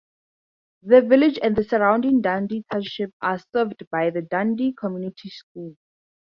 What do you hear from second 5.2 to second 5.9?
Schools.